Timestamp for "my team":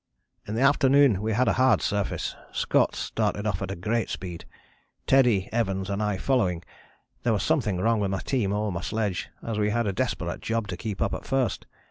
8.09-8.51